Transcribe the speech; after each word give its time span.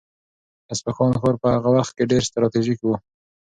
د 0.67 0.69
اصفهان 0.73 1.11
ښار 1.19 1.35
په 1.41 1.47
هغه 1.55 1.69
وخت 1.77 1.91
کې 1.97 2.09
ډېر 2.11 2.21
ستراتیژیک 2.29 2.79
و. 2.83 2.89